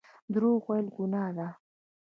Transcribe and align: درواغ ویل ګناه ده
درواغ 0.33 0.63
ویل 0.69 0.87
ګناه 0.95 1.31
ده 1.37 1.47